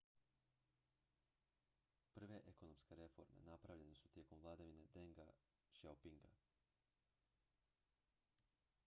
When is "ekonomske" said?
2.51-2.95